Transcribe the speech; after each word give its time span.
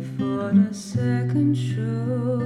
for 0.00 0.52
the 0.52 0.72
second 0.72 1.56
show. 1.56 2.38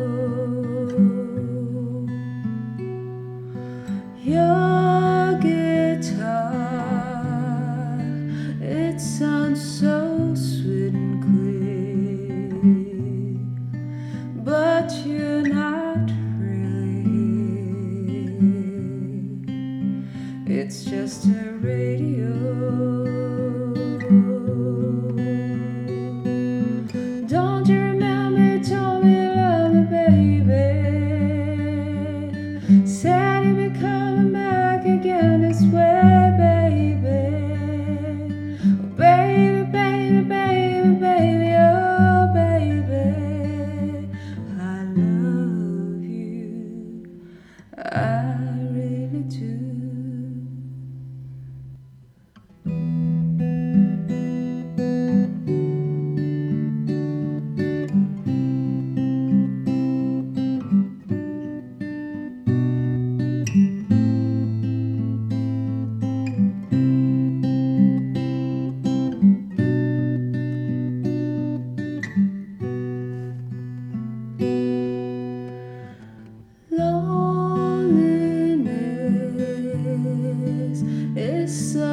Your 4.22 5.38
guitar, 5.40 6.78
it 8.60 9.00
sounds 9.00 9.60
so 9.80 10.34
sweet 10.34 10.94
and 10.94 11.22
clean, 11.22 12.54
but 14.44 14.90
you're 15.04 15.42
not 15.42 16.10
really. 16.38 17.02
It's 20.46 20.84
just 20.84 21.26
a 21.26 21.52
radio. 21.60 23.01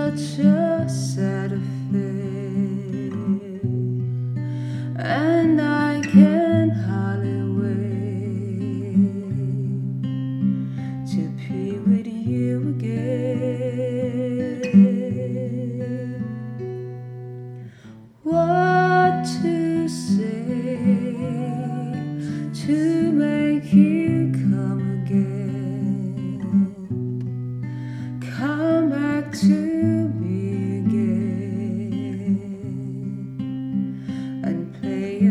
Such 0.09 0.39
a 0.43 0.89
sad 0.89 1.51
affair, 1.51 2.01
and 4.97 5.61
I 5.61 6.01
can 6.01 6.71
hardly 6.71 7.43
wait 7.59 7.85
to 11.11 11.21
be 11.37 11.77
with 11.77 12.07
you 12.07 12.69
again. 12.69 13.19
What 18.23 19.25
to 19.43 19.58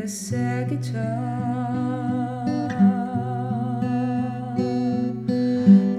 sad 0.09 0.71
guitar. 0.71 1.09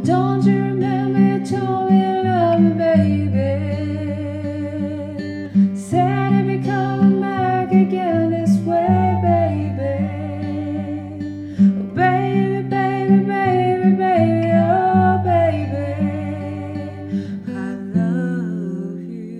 Don't 0.03 0.44
you 0.44 0.58
remember 0.64 1.20
you 1.20 1.46
told 1.46 1.92
me 1.92 2.00
you 2.00 2.24
love 2.24 2.59
me, 2.59 2.72
baby? 2.72 3.50
Said 5.78 6.31
you'd 6.34 6.47
be 6.47 6.58
coming 6.68 7.22
back 7.22 7.72
again 7.72 8.31
this 8.31 8.58
way, 8.66 9.20
baby. 9.22 9.97
Oh, 11.59 11.84
baby, 11.94 12.64
baby, 12.68 13.20
baby, 13.26 13.90
baby, 13.96 14.52
oh, 14.56 15.22
baby. 15.24 15.94
I 17.47 17.76
love 17.94 19.02
you. 19.02 19.38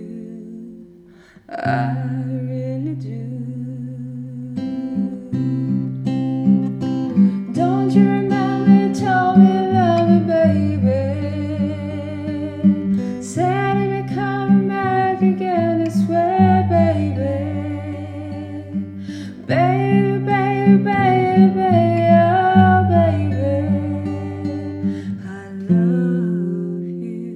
I 1.48 1.58
Do 7.90 7.98
you 7.98 8.08
remember? 8.08 8.70
Me, 8.70 8.92
me, 10.06 10.18
baby. 10.24 11.02
Said 13.20 13.76
would 13.88 14.68
back 14.68 15.20
again, 15.22 15.82
I 15.82 15.88
swear, 15.88 16.66
baby. 16.70 17.38
Baby, 19.44 20.18
baby, 20.24 20.76
baby, 20.84 22.14
oh, 22.14 22.86
baby. 22.94 23.58
I 25.26 25.50
love 25.68 26.86
you. 26.86 27.34